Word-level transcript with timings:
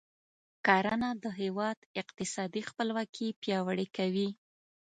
کرنه 0.65 1.09
د 1.23 1.25
هیواد 1.41 1.77
اقتصادي 2.01 2.61
خپلواکي 2.69 3.27
پیاوړې 3.41 3.87
کوي. 3.97 4.29